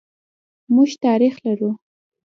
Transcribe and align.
موږ 0.73 0.89
تاریخ 1.05 1.35
لرو. 1.45 1.69